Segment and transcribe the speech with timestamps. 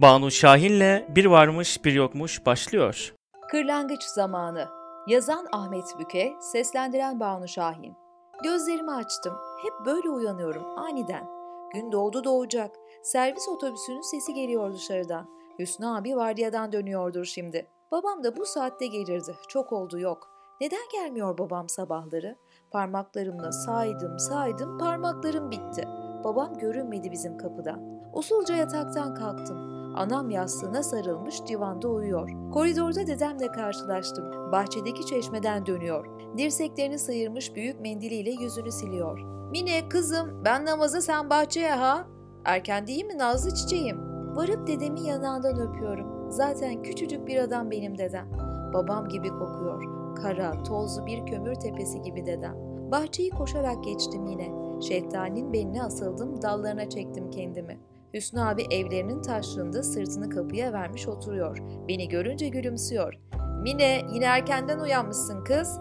[0.00, 3.14] Banu Şahin'le Bir Varmış Bir Yokmuş başlıyor.
[3.50, 4.68] Kırlangıç Zamanı
[5.08, 7.94] Yazan Ahmet Büke, seslendiren Banu Şahin.
[8.42, 9.34] Gözlerimi açtım.
[9.62, 11.26] Hep böyle uyanıyorum aniden.
[11.74, 12.70] Gün doğdu doğacak.
[13.02, 15.28] Servis otobüsünün sesi geliyor dışarıdan.
[15.58, 17.66] Hüsnü abi vardiyadan dönüyordur şimdi.
[17.92, 19.36] Babam da bu saatte gelirdi.
[19.48, 20.30] Çok oldu yok.
[20.60, 22.36] Neden gelmiyor babam sabahları?
[22.70, 25.88] Parmaklarımla saydım saydım parmaklarım bitti.
[26.24, 27.94] Babam görünmedi bizim kapıdan.
[28.12, 29.63] Usulca yataktan kalktım.
[29.94, 32.50] Anam yastığına sarılmış divanda uyuyor.
[32.52, 34.52] Koridorda dedemle karşılaştım.
[34.52, 36.06] Bahçedeki çeşmeden dönüyor.
[36.38, 39.18] Dirseklerini sıyırmış büyük mendiliyle yüzünü siliyor.
[39.50, 42.06] Mine kızım ben namaza sen bahçeye ha.
[42.44, 43.98] Erken değil mi Nazlı çiçeğim?
[44.36, 46.30] Varıp dedemin yanağından öpüyorum.
[46.30, 48.28] Zaten küçücük bir adam benim dedem.
[48.74, 49.84] Babam gibi kokuyor.
[50.16, 52.54] Kara, tozlu bir kömür tepesi gibi dedem.
[52.92, 54.50] Bahçeyi koşarak geçtim yine.
[54.82, 57.78] Şeftalinin beline asıldım, dallarına çektim kendimi.
[58.14, 61.58] Hüsnü abi evlerinin taşlığında sırtını kapıya vermiş oturuyor.
[61.88, 63.14] Beni görünce gülümsüyor.
[63.62, 65.80] Mine yine erkenden uyanmışsın kız.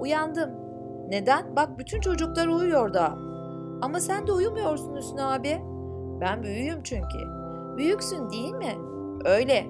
[0.00, 0.50] Uyandım.
[1.08, 1.56] Neden?
[1.56, 3.06] Bak bütün çocuklar uyuyor da.
[3.82, 5.62] Ama sen de uyumuyorsun Hüsnü abi.
[6.20, 7.18] Ben büyüğüm çünkü.
[7.76, 8.74] Büyüksün değil mi?
[9.24, 9.66] Öyle.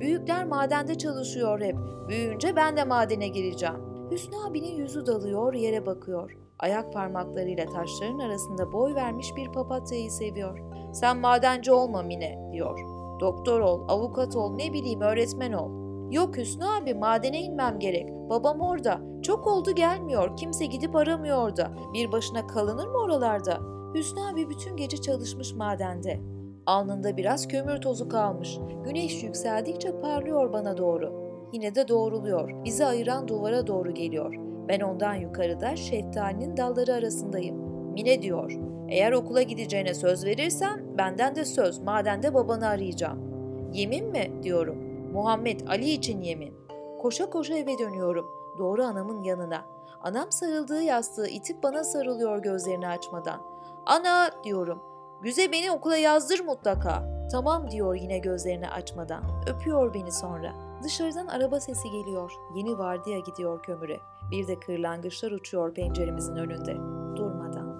[0.00, 1.76] Büyükler madende çalışıyor hep.
[2.08, 3.76] Büyüyünce ben de madene gireceğim.
[4.10, 6.43] Hüsnü abinin yüzü dalıyor, yere bakıyor.
[6.58, 10.58] Ayak parmaklarıyla taşların arasında boy vermiş bir papatyayı seviyor.
[10.92, 12.78] Sen madenci olma Mine diyor.
[13.20, 15.70] Doktor ol, avukat ol, ne bileyim öğretmen ol.
[16.12, 18.08] Yok Hüsnü abi madene inmem gerek.
[18.30, 19.00] Babam orada.
[19.22, 20.36] Çok oldu gelmiyor.
[20.36, 21.70] Kimse gidip aramıyor da.
[21.92, 23.58] Bir başına kalınır mı oralarda?
[23.94, 26.20] Hüsnü abi bütün gece çalışmış madende.
[26.66, 28.58] Alnında biraz kömür tozu kalmış.
[28.84, 31.24] Güneş yükseldikçe parlıyor bana doğru.
[31.52, 32.64] Yine de doğruluyor.
[32.64, 34.34] Bizi ayıran duvara doğru geliyor.
[34.68, 37.56] Ben ondan yukarıda şeftalinin dalları arasındayım.
[37.92, 38.52] Mine diyor.
[38.88, 43.34] Eğer okula gideceğine söz verirsen benden de söz madende babanı arayacağım.
[43.72, 44.76] Yemin mi diyorum.
[45.12, 46.54] Muhammed Ali için yemin.
[47.02, 48.26] Koşa koşa eve dönüyorum.
[48.58, 49.64] Doğru anamın yanına.
[50.02, 53.40] Anam sarıldığı yastığı itip bana sarılıyor gözlerini açmadan.
[53.86, 54.82] Ana diyorum.
[55.22, 57.14] Güze beni okula yazdır mutlaka.
[57.32, 59.22] Tamam diyor yine gözlerini açmadan.
[59.46, 60.52] Öpüyor beni sonra.
[60.82, 62.32] Dışarıdan araba sesi geliyor.
[62.54, 64.00] Yeni vardiya gidiyor kömüre.
[64.30, 66.76] Bir de kırlangıçlar uçuyor penceremizin önünde.
[67.16, 67.74] Durmadan.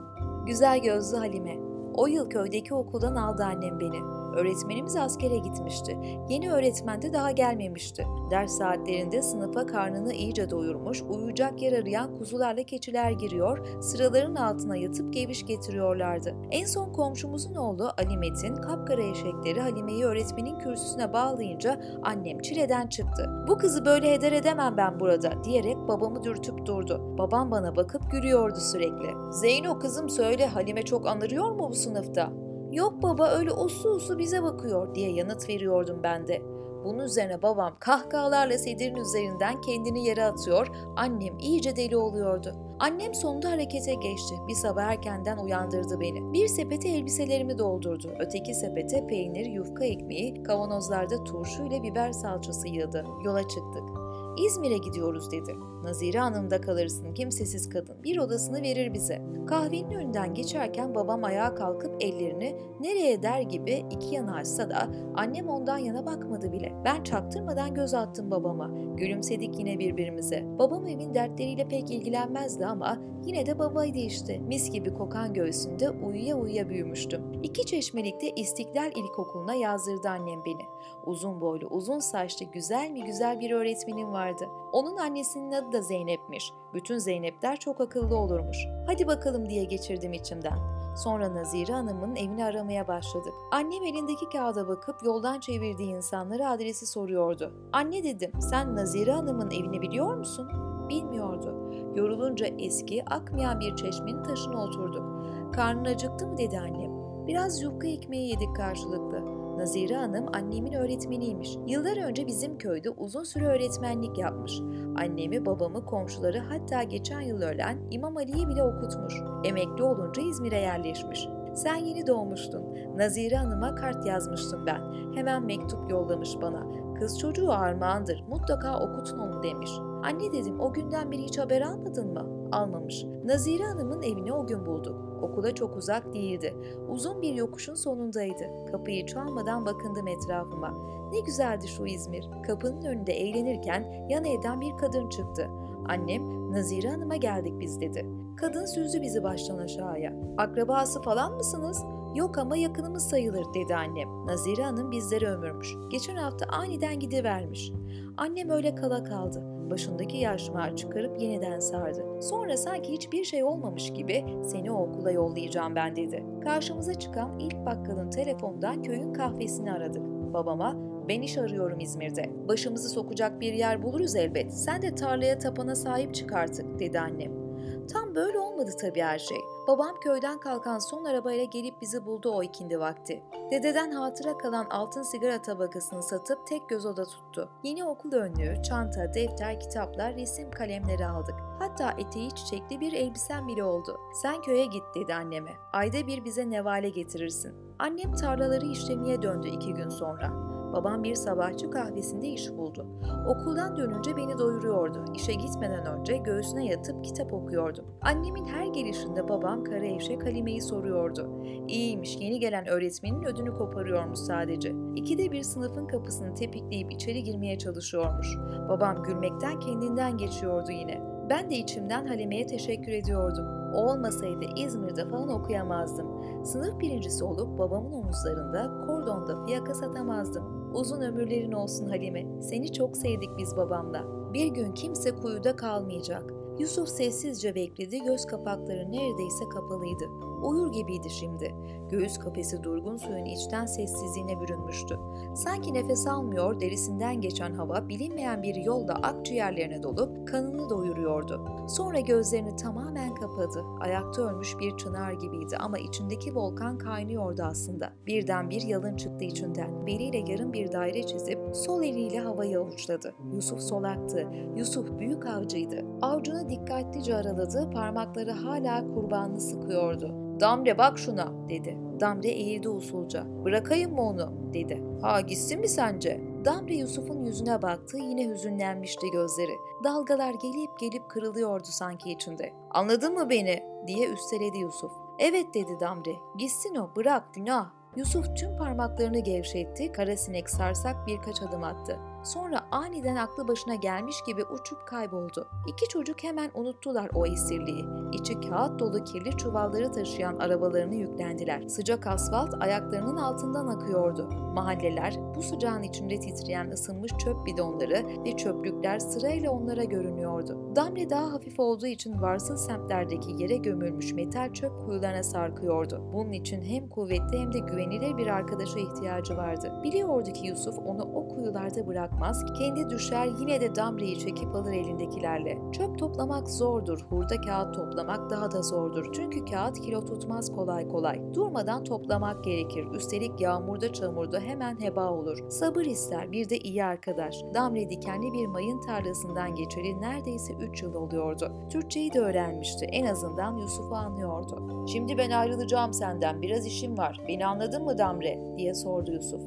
[0.47, 1.59] Güzel gözlü Halime.
[1.95, 4.01] O yıl köydeki okuldan aldı annem beni.
[4.37, 5.99] Öğretmenimiz askere gitmişti.
[6.29, 8.07] Yeni öğretmen de daha gelmemişti.
[8.31, 15.13] Ders saatlerinde sınıfa karnını iyice doyurmuş, uyuyacak yer arayan kuzularla keçiler giriyor, sıraların altına yatıp
[15.13, 16.35] geviş getiriyorlardı.
[16.51, 23.31] En son komşumuzun oğlu Ali Metin, kapkara eşekleri Halime'yi öğretmenin kürsüsüne bağlayınca annem çileden çıktı.
[23.49, 27.15] Bu kızı böyle heder edemem ben burada diyerek babamı dürtüp durdu.
[27.19, 29.09] Babam bana bakıp gülüyordu sürekli.
[29.31, 32.44] Zeyno kızım söyle Halime çok anırıyor mu bu sınıfta?
[32.75, 36.43] Yok baba öyle uslu uslu bize bakıyor diye yanıt veriyordum ben de.
[36.85, 42.53] Bunun üzerine babam kahkahalarla sedirin üzerinden kendini yere atıyor, annem iyice deli oluyordu.
[42.79, 44.35] Annem sonunda harekete geçti.
[44.49, 46.33] Bir sabah erkenden uyandırdı beni.
[46.33, 48.15] Bir sepete elbiselerimi doldurdu.
[48.19, 53.05] Öteki sepete peynir, yufka ekmeği, kavanozlarda turşu ile biber salçası yığdı.
[53.25, 54.04] Yola çıktık.
[54.39, 55.55] İzmir'e gidiyoruz dedi.
[55.85, 58.03] Nazire Hanım'da kalırsın kimsesiz kadın.
[58.03, 59.23] Bir odasını verir bize.
[59.47, 65.49] Kahvenin önünden geçerken babam ayağa kalkıp ellerini nereye der gibi iki yana açsa da annem
[65.49, 66.73] ondan yana bakmadı bile.
[66.85, 68.71] Ben çaktırmadan göz attım babama.
[68.97, 70.45] Gülümsedik yine birbirimize.
[70.59, 74.39] Babam evin dertleriyle pek ilgilenmezdi ama yine de babaydı işte.
[74.39, 77.23] Mis gibi kokan göğsünde uyuya uyuya büyümüştüm.
[77.43, 80.63] İki çeşmelikte İstiklal İlkokulu'na yazdırdı annem beni.
[81.07, 84.49] Uzun boylu, uzun saçlı, güzel mi güzel bir öğretmenim vardı.
[84.73, 86.53] Onun annesinin adı da Zeynep'miş.
[86.75, 88.57] Bütün Zeynepler çok akıllı olurmuş.
[88.87, 90.59] Hadi bakalım diye geçirdim içimden.
[90.97, 93.33] Sonra Nazire Hanım'ın evini aramaya başladık.
[93.53, 97.53] Annem elindeki kağıda bakıp yoldan çevirdiği insanlara adresi soruyordu.
[97.73, 100.49] Anne dedim, sen Nazire Hanım'ın evini biliyor musun?
[100.89, 101.73] Bilmiyordu.
[101.95, 105.27] Yorulunca eski, akmayan bir çeşmenin taşına oturduk.
[105.55, 106.94] Karnın acıktı mı dedi annem.
[107.27, 109.45] Biraz yufka ekmeği yedik karşılıklı.
[109.59, 111.57] Nazire Hanım annemin öğretmeniymiş.
[111.67, 114.61] Yıllar önce bizim köyde uzun süre öğretmenlik yapmış.
[114.97, 119.15] Annemi, babamı, komşuları hatta geçen yıl ölen İmam Ali'yi bile okutmuş.
[119.45, 121.29] Emekli olunca İzmir'e yerleşmiş.
[121.55, 122.65] Sen yeni doğmuştun.
[122.97, 124.81] Nazire Hanım'a kart yazmıştım ben.
[125.15, 126.67] Hemen mektup yollamış bana.
[126.95, 128.25] Kız çocuğu armağandır.
[128.29, 129.71] Mutlaka okutun onu demiş.
[130.03, 132.34] Anne dedim o günden beri hiç haber almadın mı?
[132.55, 133.05] Almamış.
[133.25, 134.97] Nazire Hanım'ın evini o gün bulduk.
[135.23, 136.55] Okula çok uzak değildi.
[136.89, 138.45] Uzun bir yokuşun sonundaydı.
[138.73, 140.75] Kapıyı çalmadan bakındım etrafıma.
[141.13, 142.25] Ne güzeldi şu İzmir.
[142.47, 145.51] Kapının önünde eğlenirken yan evden bir kadın çıktı.
[145.89, 148.07] Annem Nazire Hanım'a geldik biz dedi.
[148.37, 150.13] Kadın süzdü bizi baştan aşağıya.
[150.39, 151.85] Akrabası falan mısınız?
[152.15, 154.27] Yok ama yakınımız sayılır dedi annem.
[154.27, 155.75] Nazire Hanım bizleri ömürmüş.
[155.91, 157.73] Geçen hafta aniden gidivermiş.
[158.17, 159.54] Annem öyle kala kaldı.
[159.71, 162.23] Başındaki yaşmağı çıkarıp yeniden sardı.
[162.23, 166.25] Sonra sanki hiçbir şey olmamış gibi seni o okula yollayacağım ben dedi.
[166.45, 170.03] Karşımıza çıkan ilk bakkalın telefondan köyün kahvesini aradık.
[170.35, 170.77] Babama
[171.09, 172.31] ben iş arıyorum İzmir'de.
[172.49, 174.53] Başımızı sokacak bir yer buluruz elbet.
[174.55, 177.44] Sen de tarlaya tapana sahip çık artık dedi annem.
[177.93, 179.39] Tam böyle olmadı tabii her şey.
[179.69, 183.23] Babam köyden kalkan son arabayla gelip bizi buldu o ikindi vakti.
[183.51, 187.49] Dededen hatıra kalan altın sigara tabakasını satıp tek göz oda tuttu.
[187.63, 191.35] Yeni okul önlüğü, çanta, defter, kitaplar, resim kalemleri aldık.
[191.59, 194.01] Hatta eteği çiçekli bir elbisem bile oldu.
[194.23, 195.51] Sen köye git dedi anneme.
[195.73, 197.55] Ayda bir bize nevale getirirsin.
[197.79, 200.54] Annem tarlaları işlemeye döndü iki gün sonra.
[200.75, 202.87] Babam bir sabahçı kahvesinde iş buldu.
[203.29, 205.05] Okuldan dönünce beni doyuruyordu.
[205.15, 207.85] İşe gitmeden önce göğsüne yatıp kitap okuyordum.
[208.01, 211.43] Annemin her gelişinde babam kara eşek Halime'yi soruyordu.
[211.69, 214.73] İyiymiş yeni gelen öğretmenin ödünü koparıyormuş sadece.
[214.97, 218.37] İkide bir sınıfın kapısını tepikleyip içeri girmeye çalışıyormuş.
[218.69, 221.01] Babam gülmekten kendinden geçiyordu yine.
[221.31, 223.47] Ben de içimden Halime'ye teşekkür ediyordum.
[223.75, 226.07] O olmasaydı İzmir'de falan okuyamazdım.
[226.45, 230.64] Sınıf birincisi olup babamın omuzlarında kordonda fiyaka satamazdım.
[230.75, 232.43] Uzun ömürlerin olsun Halime.
[232.43, 234.33] Seni çok sevdik biz babamla.
[234.33, 236.33] Bir gün kimse kuyuda kalmayacak.
[236.59, 240.05] Yusuf sessizce bekledi, göz kapakları neredeyse kapalıydı.
[240.45, 241.55] Uyur gibiydi şimdi.
[241.91, 244.99] Göğüs kafesi durgun suyun içten sessizliğine bürünmüştü.
[245.35, 251.49] Sanki nefes almıyor, derisinden geçen hava bilinmeyen bir yolda akciğerlerine dolup kanını doyuruyordu.
[251.69, 253.65] Sonra gözlerini tamamen kapadı.
[253.81, 257.93] Ayakta ölmüş bir çınar gibiydi ama içindeki volkan kaynıyordu aslında.
[258.07, 259.87] Birden bir yalın çıktı içinden.
[259.87, 263.15] Beliyle yarım bir daire çizip sol eliyle havayı avuçladı.
[263.33, 264.29] Yusuf solaktı.
[264.57, 265.85] Yusuf büyük avcıydı.
[266.03, 270.15] Avcunu dikkatlice araladı, parmakları hala kurbanını sıkıyordu.
[270.45, 271.79] Damre bak şuna dedi.
[272.01, 273.25] Damre eğildi usulca.
[273.45, 274.85] Bırakayım mı onu dedi.
[275.03, 276.21] Ha gitsin mi sence?
[276.45, 279.53] Damre Yusuf'un yüzüne baktı yine hüzünlenmişti gözleri.
[279.85, 282.53] Dalgalar gelip gelip kırılıyordu sanki içinde.
[282.71, 283.63] Anladın mı beni?
[283.87, 284.93] diye üsteledi Yusuf.
[285.19, 286.13] Evet dedi Damre.
[286.39, 287.71] Gitsin o bırak günah.
[287.97, 291.99] Yusuf tüm parmaklarını gevşetti, kara sinek sarsak birkaç adım attı.
[292.25, 295.49] Sonra aniden aklı başına gelmiş gibi uçup kayboldu.
[295.67, 297.85] İki çocuk hemen unuttular o esirliği.
[298.13, 301.69] İçi kağıt dolu kirli çuvalları taşıyan arabalarını yüklendiler.
[301.69, 304.29] Sıcak asfalt ayaklarının altından akıyordu.
[304.55, 310.77] Mahalleler bu sıcağın içinde titreyen ısınmış çöp bidonları ve çöplükler sırayla onlara görünüyordu.
[310.77, 316.11] Damle daha hafif olduğu için varsıl semtlerdeki yere gömülmüş metal çöp kuyularına sarkıyordu.
[316.13, 319.73] Bunun için hem kuvvetli hem de güvenilir bir arkadaşa ihtiyacı vardı.
[319.83, 325.59] Biliyordu ki Yusuf onu o kuyularda bırakmaz, kendi düşer yine de Damre'yi çekip alır elindekilerle.
[325.73, 329.13] Çöp toplamak zordur, hurda kağıt toplamak daha da zordur.
[329.13, 331.35] Çünkü kağıt kilo tutmaz kolay kolay.
[331.35, 332.87] Durmadan toplamak gerekir.
[332.87, 335.51] Üstelik yağmurda çamurda hemen heba olur.
[335.51, 337.35] Sabır ister bir de iyi arkadaş.
[337.55, 341.53] Damre dikenli bir mayın tarlasından geçeli neredeyse 3 yıl oluyordu.
[341.71, 342.85] Türkçeyi de öğrenmişti.
[342.85, 344.87] En azından Yusuf'u anlıyordu.
[344.87, 346.43] Şimdi ben ayrılacağım senden.
[346.43, 347.21] Biraz işim var.
[347.29, 348.39] Beni anladın mı Damre?
[348.57, 349.41] diye sordu Yusuf.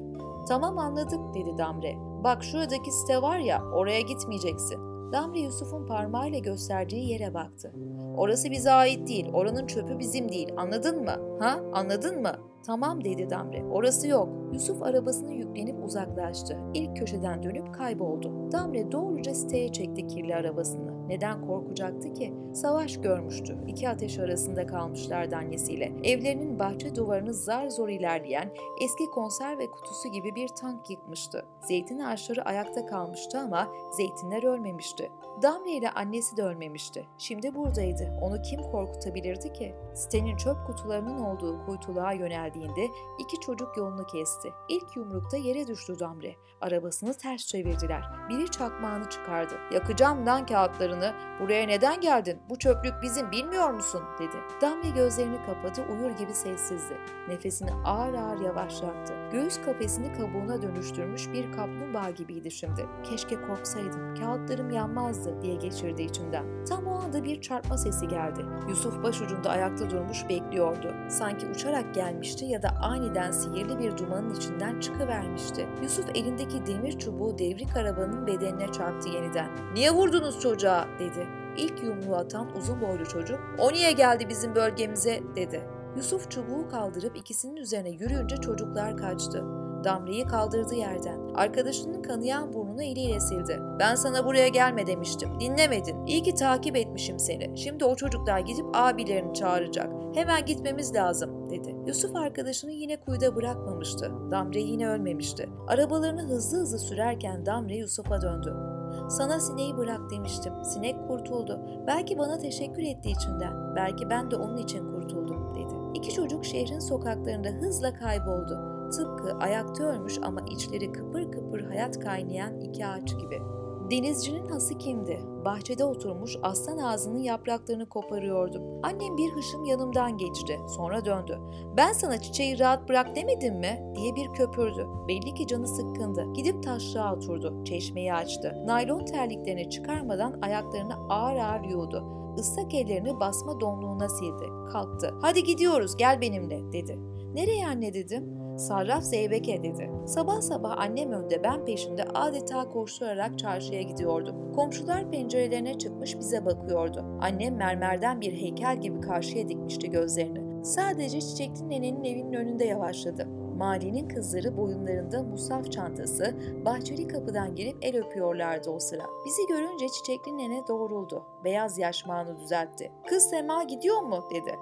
[0.47, 2.06] Tamam anladık dedi Damre.
[2.23, 4.77] Bak şuradaki site var ya oraya gitmeyeceksin.
[5.11, 7.73] Damre Yusuf'un parmağıyla gösterdiği yere baktı.
[8.17, 10.53] Orası bize ait değil, oranın çöpü bizim değil.
[10.57, 11.39] Anladın mı?
[11.39, 11.59] Ha?
[11.73, 12.31] Anladın mı?
[12.65, 13.63] Tamam dedi Damre.
[13.63, 14.29] Orası yok.
[14.53, 16.57] Yusuf arabasını yüklenip uzaklaştı.
[16.73, 18.51] İlk köşeden dönüp kayboldu.
[18.51, 20.96] Damre doğruca siteye çekti kirli arabasını.
[21.07, 22.33] Neden korkacaktı ki?
[22.53, 23.57] Savaş görmüştü.
[23.67, 25.91] İki ateş arasında kalmışlardı annesiyle.
[26.03, 31.45] Evlerinin bahçe duvarını zar zor ilerleyen eski konserve kutusu gibi bir tank yıkmıştı.
[31.61, 35.11] Zeytin ağaçları ayakta kalmıştı ama zeytinler ölmemişti.
[35.41, 37.05] Damle ile annesi de ölmemişti.
[37.17, 38.19] Şimdi buradaydı.
[38.21, 39.75] Onu kim korkutabilirdi ki?
[39.95, 42.87] Sitenin çöp kutularının olduğu kuytuluğa yöneldiğinde
[43.19, 44.49] iki çocuk yolunu kesti.
[44.69, 46.35] İlk yumrukta yere düştü Damre.
[46.61, 48.03] Arabasını ters çevirdiler.
[48.29, 49.53] Biri çakmağını çıkardı.
[49.73, 50.96] Yakacağım lan kağıtlarını.
[51.39, 52.39] Buraya neden geldin?
[52.49, 54.01] Bu çöplük bizim bilmiyor musun?
[54.19, 54.37] dedi.
[54.61, 56.97] Damle gözlerini kapadı uyur gibi sessizdi.
[57.27, 59.13] Nefesini ağır ağır yavaşlattı.
[59.31, 62.85] Göğüs kafesini kabuğuna dönüştürmüş bir kaplumbağa gibiydi şimdi.
[63.03, 64.15] Keşke korksaydım.
[64.15, 66.65] Kağıtlarım yanmazdı diye geçirdi içinden.
[66.65, 68.45] Tam o anda bir çarpma sesi geldi.
[68.69, 70.93] Yusuf başucunda ayakta durmuş bekliyordu.
[71.09, 75.67] Sanki uçarak gelmişti ya da aniden sihirli bir dumanın içinden çıkıvermişti.
[75.83, 79.49] Yusuf elindeki demir çubuğu devrik arabanın bedenine çarptı yeniden.
[79.73, 81.27] Niye vurdunuz çocuğa dedi.
[81.57, 85.61] İlk yumruğu atan uzun boylu çocuk o niye geldi bizim bölgemize dedi.
[85.95, 89.43] Yusuf çubuğu kaldırıp ikisinin üzerine yürüyünce çocuklar kaçtı.
[89.83, 91.19] Damre'yi kaldırdı yerden.
[91.35, 93.59] Arkadaşının kanayan burnunu eliyle sildi.
[93.79, 95.39] Ben sana buraya gelme demiştim.
[95.39, 96.05] Dinlemedin.
[96.05, 97.57] İyi ki takip etmişim seni.
[97.57, 99.91] Şimdi o çocuklar gidip abilerini çağıracak.
[100.15, 101.75] Hemen gitmemiz lazım dedi.
[101.85, 104.11] Yusuf arkadaşını yine kuyuda bırakmamıştı.
[104.31, 105.49] Damre yine ölmemişti.
[105.67, 108.76] Arabalarını hızlı hızlı sürerken Damre Yusuf'a döndü.
[109.09, 110.53] Sana sineği bırak demiştim.
[110.63, 111.59] Sinek kurtuldu.
[111.87, 113.75] Belki bana teşekkür ettiği içinden.
[113.75, 115.73] Belki ben de onun için kurtuldum dedi.
[115.93, 118.77] İki çocuk şehrin sokaklarında hızla kayboldu.
[118.91, 123.56] Tıpkı ayakta ölmüş ama içleri kıpır kıpır hayat kaynayan iki ağaç gibi.
[123.91, 125.19] Denizcinin hası kimdi?
[125.45, 128.63] Bahçede oturmuş aslan ağzının yapraklarını koparıyordum.
[128.83, 130.59] Annem bir hışım yanımdan geçti.
[130.67, 131.39] Sonra döndü.
[131.77, 133.93] Ben sana çiçeği rahat bırak demedim mi?
[133.95, 134.87] diye bir köpürdü.
[135.07, 136.33] Belli ki canı sıkkındı.
[136.33, 137.63] Gidip taşlığa oturdu.
[137.65, 138.63] Çeşmeyi açtı.
[138.65, 142.03] Naylon terliklerini çıkarmadan ayaklarını ağır ağır yuğdu.
[142.37, 144.45] Islak ellerini basma donluğuna sildi.
[144.71, 145.13] Kalktı.
[145.21, 146.99] Hadi gidiyoruz gel benimle dedi.
[147.33, 148.36] Nereye anne dedim.
[148.57, 149.91] Sarraf Zeybek'e dedi.
[150.05, 154.51] Sabah sabah annem önde ben peşinde adeta koşturarak çarşıya gidiyordum.
[154.51, 157.05] Komşular pencerelerine çıkmış bize bakıyordu.
[157.21, 160.65] Annem mermerden bir heykel gibi karşıya dikmişti gözlerini.
[160.65, 163.27] Sadece çiçekli nenenin evinin önünde yavaşladı.
[163.57, 166.35] Mali'nin kızları boyunlarında musaf çantası,
[166.65, 169.03] bahçeli kapıdan girip el öpüyorlardı o sıra.
[169.25, 171.23] Bizi görünce çiçekli nene doğruldu.
[171.43, 172.91] Beyaz yaşmağını düzeltti.
[173.09, 174.55] Kız Sema gidiyor mu dedi.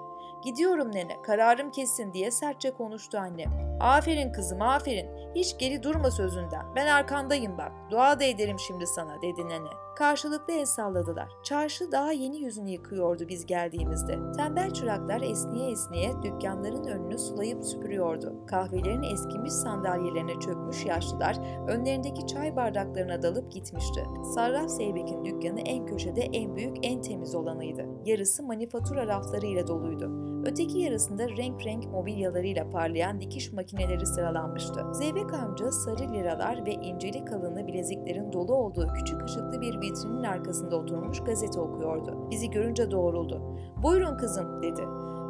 [0.46, 3.78] Gidiyorum nene, kararım kesin diye sertçe konuştu annem.
[3.80, 5.10] Aferin kızım, aferin.
[5.34, 6.74] Hiç geri durma sözünden.
[6.76, 7.72] Ben arkandayım bak.
[7.90, 9.68] Dua da ederim şimdi sana, dedi nene.
[9.96, 11.28] Karşılıklı el salladılar.
[11.42, 14.18] Çarşı daha yeni yüzünü yıkıyordu biz geldiğimizde.
[14.36, 18.46] Tembel çıraklar esniye esniye dükkanların önünü sulayıp süpürüyordu.
[18.46, 21.36] Kahvelerin eskimiş sandalyelerine çökmüş yaşlılar
[21.68, 24.04] önlerindeki çay bardaklarına dalıp gitmişti.
[24.34, 27.86] Sarraf Zeybek'in dükkanı en köşede en büyük, en temiz olanıydı.
[28.04, 30.26] Yarısı manifatura raflarıyla doluydu.
[30.46, 34.94] Öteki yarısında renk renk mobilyalarıyla parlayan dikiş makineleri sıralanmıştı.
[34.94, 40.76] Zeybek amca sarı liralar ve inceli kalınlı bileziklerin dolu olduğu küçük ışıklı bir vitrinin arkasında
[40.76, 42.28] oturmuş gazete okuyordu.
[42.30, 43.42] Bizi görünce doğruldu.
[43.82, 44.82] "Buyurun kızım." dedi.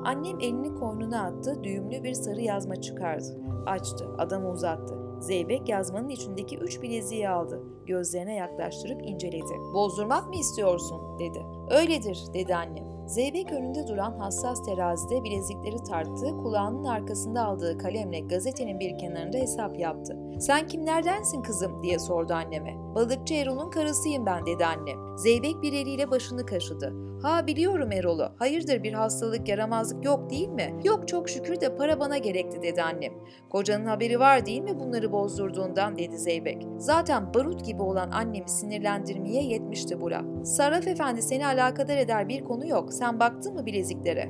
[0.04, 3.40] Annem elini koynuna attı, düğümlü bir sarı yazma çıkardı.
[3.66, 4.94] Açtı, adamı uzattı.
[5.20, 7.62] Zeybek yazmanın içindeki üç bileziği aldı.
[7.86, 9.52] Gözlerine yaklaştırıp inceledi.
[9.75, 11.00] Bozdurmak mı istiyorsun?
[11.18, 11.46] dedi.
[11.70, 12.95] Öyledir, dedi annem.
[13.06, 19.78] Zeybek önünde duran hassas terazide bilezikleri tarttı, kulağının arkasında aldığı kalemle gazetenin bir kenarında hesap
[19.78, 20.18] yaptı.
[20.40, 22.75] Sen kimlerdensin kızım diye sordu anneme.
[22.94, 25.18] Balıkçı Erol'un karısıyım ben dedi annem.
[25.18, 26.92] Zeybek bir eliyle başını kaşıdı.
[27.26, 28.33] Ha biliyorum Erol'u.
[28.38, 30.80] Hayırdır bir hastalık yaramazlık yok değil mi?
[30.85, 33.12] Yok çok şükür de para bana gerekti dedi annem.
[33.50, 36.66] Kocanın haberi var değil mi bunları bozdurduğundan dedi Zeybek.
[36.78, 40.25] Zaten barut gibi olan annemi sinirlendirmeye yetmişti bu laf.
[40.45, 42.92] Sarraf efendi seni alakadar eder bir konu yok.
[42.92, 44.28] Sen baktın mı bileziklere?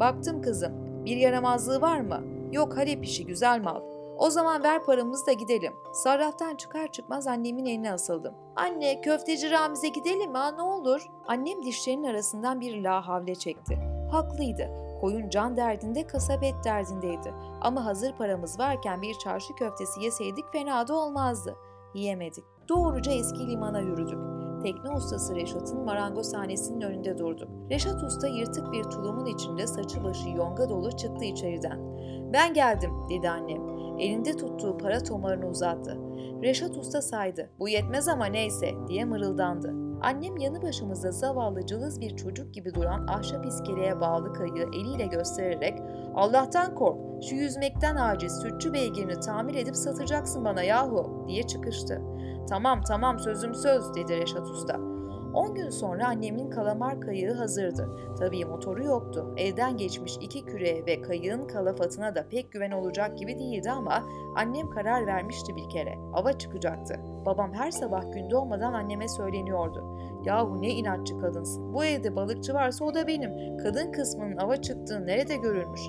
[0.00, 1.04] Baktım kızım.
[1.04, 2.24] Bir yaramazlığı var mı?
[2.52, 3.80] Yok Halep işi güzel mal.
[4.18, 5.72] O zaman ver paramızı da gidelim.
[5.92, 8.34] Sarraftan çıkar çıkmaz annemin eline asıldım.
[8.56, 11.06] Anne köfteci Ramiz'e gidelim ha ne olur.
[11.26, 13.78] Annem dişlerinin arasından bir la havle çekti.
[14.10, 14.70] Haklıydı.
[15.00, 17.34] Koyun can derdinde kasabet derdindeydi.
[17.60, 21.56] Ama hazır paramız varken bir çarşı köftesi yeseydik fena da olmazdı.
[21.94, 22.44] Yiyemedik.
[22.68, 24.18] Doğruca eski limana yürüdük.
[24.62, 27.48] Tekne ustası Reşat'ın marangozhanesinin önünde durduk.
[27.70, 31.80] Reşat usta yırtık bir tulumun içinde saçı başı yonga dolu çıktı içeriden.
[32.32, 33.75] Ben geldim dedi annem.
[33.98, 35.98] Elinde tuttuğu para tomarını uzattı.
[36.42, 37.50] Reşat usta saydı.
[37.58, 39.86] Bu yetmez ama neyse diye mırıldandı.
[40.00, 45.78] Annem yanı başımızda zavallı cılız bir çocuk gibi duran ahşap iskeleye bağlı kayığı eliyle göstererek
[46.14, 46.98] Allah'tan kork,
[47.28, 52.02] şu yüzmekten aciz sütçü beygirini tamir edip satacaksın bana yahu diye çıkıştı.
[52.48, 54.95] Tamam tamam sözüm söz dedi Reşat Usta.
[55.36, 57.90] 10 gün sonra annemin kalamar kayığı hazırdı.
[58.18, 59.34] Tabii motoru yoktu.
[59.36, 64.04] Elden geçmiş iki küreğe ve kayığın kalafatına da pek güven olacak gibi değildi ama
[64.36, 65.94] annem karar vermişti bir kere.
[66.14, 67.00] Ava çıkacaktı.
[67.26, 69.84] Babam her sabah gün doğmadan anneme söyleniyordu.
[70.24, 71.74] Yahu ne inatçı kadınsın.
[71.74, 73.58] Bu evde balıkçı varsa o da benim.
[73.58, 75.80] Kadın kısmının ava çıktığı nerede görülmüş?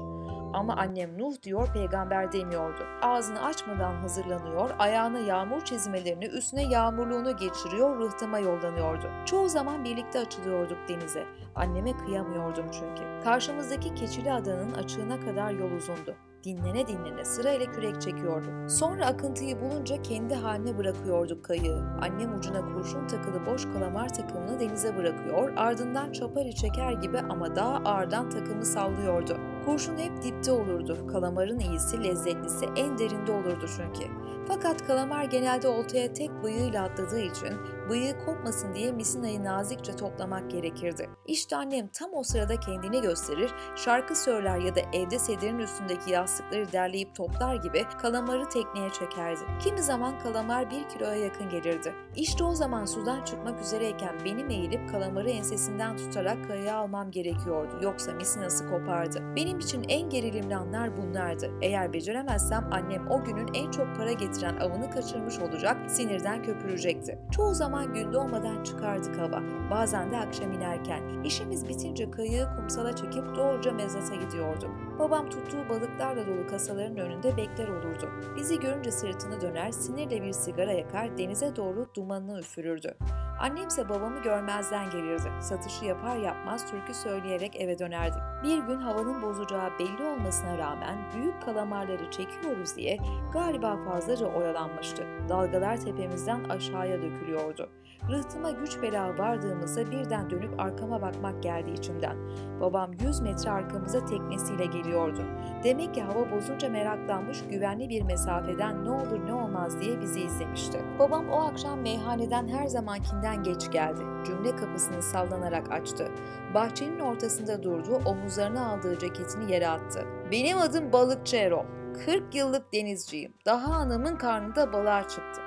[0.53, 2.85] Ama annem Nuh diyor peygamber demiyordu.
[3.01, 9.07] Ağzını açmadan hazırlanıyor, ayağına yağmur çizmelerini üstüne yağmurluğunu geçiriyor, rıhtıma yollanıyordu.
[9.25, 11.25] Çoğu zaman birlikte açılıyorduk denize.
[11.55, 13.23] Anneme kıyamıyordum çünkü.
[13.23, 16.15] Karşımızdaki keçili adanın açığına kadar yol uzundu.
[16.43, 18.71] Dinlene dinlene sırayla kürek çekiyorduk.
[18.71, 21.83] Sonra akıntıyı bulunca kendi haline bırakıyorduk kayığı.
[22.01, 27.75] Annem ucuna kurşun takılı boş kalamar takımını denize bırakıyor, ardından çapari çeker gibi ama daha
[27.75, 29.37] ağırdan takımı sallıyordu.
[29.67, 31.07] Kurşun hep dipte olurdu.
[31.07, 34.11] Kalamarın iyisi, lezzetlisi en derinde olurdu çünkü.
[34.47, 37.53] Fakat kalamar genelde oltaya tek bıyığıyla atladığı için
[37.89, 41.09] Bıyığı kopmasın diye misinayı nazikçe toplamak gerekirdi.
[41.27, 46.71] İşte annem tam o sırada kendini gösterir, şarkı söyler ya da evde sedirin üstündeki yastıkları
[46.71, 49.39] derleyip toplar gibi kalamarı tekneye çekerdi.
[49.63, 51.93] Kimi zaman kalamar bir kiloya yakın gelirdi.
[52.15, 57.79] İşte o zaman sudan çıkmak üzereyken benim eğilip kalamarı ensesinden tutarak kayaya almam gerekiyordu.
[57.81, 59.35] Yoksa misinası kopardı.
[59.35, 61.51] Benim için en gerilimli anlar bunlardı.
[61.61, 67.19] Eğer beceremezsem annem o günün en çok para getiren avını kaçırmış olacak, sinirden köpürecekti.
[67.31, 69.41] Çoğu zaman gün doğmadan çıkardık hava.
[69.71, 71.23] Bazen de akşam inerken.
[71.23, 74.69] İşimiz bitince kayığı kumsala çekip doğruca mezata gidiyorduk.
[74.99, 78.09] Babam tuttuğu balıklarla dolu kasaların önünde bekler olurdu.
[78.35, 82.97] Bizi görünce sırtını döner, sinirle bir sigara yakar, denize doğru dumanını üfürürdü.
[83.39, 85.31] Annemse babamı görmezden gelirdi.
[85.41, 88.21] Satışı yapar yapmaz türkü söyleyerek eve dönerdik.
[88.43, 92.97] Bir gün havanın bozacağı belli olmasına rağmen büyük kalamarları çekiyoruz diye
[93.33, 95.03] galiba fazlaca oyalanmıştı.
[95.29, 97.69] Dalgalar tepemizden aşağıya dökülüyordu.
[98.11, 102.17] Rıhtıma güç bela vardığımızda birden dönüp arkama bakmak geldi içimden.
[102.61, 105.21] Babam 100 metre arkamıza teknesiyle geliyordu.
[105.63, 110.81] Demek ki hava bozunca meraklanmış güvenli bir mesafeden ne olur ne olmaz diye bizi izlemişti.
[110.99, 114.01] Babam o akşam meyhaneden her zamankinden geç geldi.
[114.25, 116.07] Cümle kapısını sallanarak açtı.
[116.53, 120.05] Bahçenin ortasında durdu, omuzlarına aldığı ceketini yere attı.
[120.31, 121.65] Benim adım Balıkçı Erol.
[122.05, 123.33] 40 yıllık denizciyim.
[123.45, 125.43] Daha anamın karnında balığa çıktım.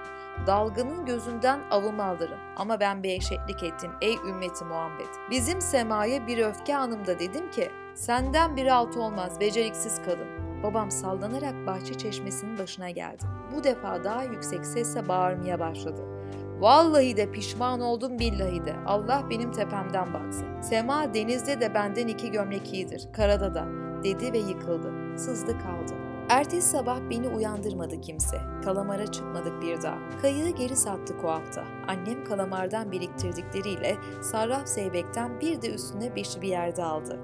[0.47, 2.39] Dalgının gözünden avımı alırım.
[2.57, 5.07] Ama ben bir eşeklik ettim ey ümmeti Muhammed.
[5.31, 10.29] Bizim semaya bir öfke anımda dedim ki senden bir alt olmaz beceriksiz kadın.
[10.63, 13.25] Babam sallanarak bahçe çeşmesinin başına geldi.
[13.57, 16.20] Bu defa daha yüksek sesle bağırmaya başladı.
[16.61, 18.77] Vallahi de pişman oldum billahi de.
[18.87, 20.61] Allah benim tepemden baksın.
[20.61, 23.09] Sema denizde de benden iki gömlek iyidir.
[23.13, 23.67] Karada da
[24.05, 24.93] dedi ve yıkıldı.
[25.19, 25.95] Sızdı kaldı.
[26.29, 28.37] Ertesi sabah beni uyandırmadı kimse.
[28.65, 29.99] Kalamara çıkmadık bir daha.
[30.23, 31.65] Kayığı geri sattık o hafta.
[31.89, 37.19] Annem kalamardan biriktirdikleriyle sarraf zeybekten bir de üstüne beşi bir yerde aldı.